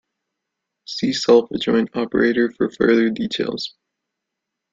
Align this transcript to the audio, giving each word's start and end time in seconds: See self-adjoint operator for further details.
See 0.87 1.13
self-adjoint 1.13 1.95
operator 1.95 2.51
for 2.57 2.71
further 2.71 3.11
details. 3.11 3.75